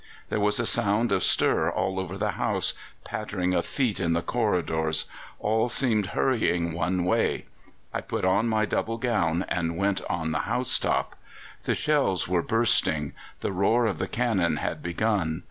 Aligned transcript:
There 0.29 0.39
was 0.39 0.59
a 0.59 0.65
sound 0.65 1.11
of 1.11 1.23
stir 1.23 1.69
all 1.69 1.99
over 1.99 2.17
the 2.17 2.31
house, 2.31 2.73
pattering 3.03 3.53
of 3.53 3.67
feet 3.67 3.99
in 3.99 4.13
the 4.13 4.23
corridors. 4.23 5.05
All 5.39 5.69
seemed 5.69 6.07
hurrying 6.17 6.73
one 6.73 7.05
way. 7.05 7.45
I 7.93 8.01
put 8.01 8.25
on 8.25 8.47
my 8.49 8.65
double 8.65 8.97
gown 8.97 9.45
and 9.47 9.77
went 9.77 10.01
on 10.09 10.31
the 10.31 10.39
house 10.49 10.79
top. 10.79 11.15
The 11.65 11.75
shells 11.75 12.27
were 12.27 12.41
bursting. 12.41 13.13
The 13.41 13.51
roar 13.51 13.85
of 13.85 13.99
the 13.99 14.07
cannon 14.07 14.55
had 14.57 14.81
begun. 14.81 15.39